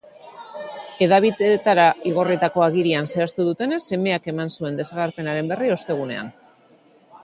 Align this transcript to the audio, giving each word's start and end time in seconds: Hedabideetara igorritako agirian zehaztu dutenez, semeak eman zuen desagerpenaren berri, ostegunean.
Hedabideetara 1.05 1.85
igorritako 2.13 2.65
agirian 2.69 3.11
zehaztu 3.13 3.47
dutenez, 3.53 3.81
semeak 3.93 4.29
eman 4.35 4.53
zuen 4.59 4.83
desagerpenaren 4.85 5.55
berri, 5.57 5.75
ostegunean. 5.81 6.39